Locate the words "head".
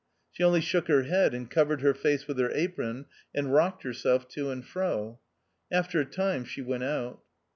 1.03-1.35